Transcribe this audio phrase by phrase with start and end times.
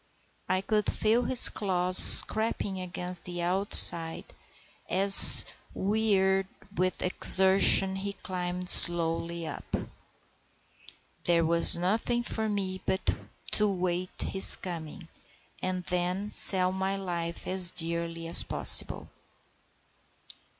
[0.49, 4.23] I could feel his claws scraping against the outside
[4.89, 9.77] as, wearied with his exertion, he climbed slowly up.
[11.25, 13.11] There was nothing for me but
[13.51, 15.07] to wait his coming,
[15.61, 19.07] and then sell my life as dearly as possible.